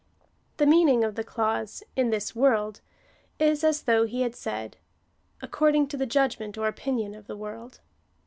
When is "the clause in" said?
1.13-2.09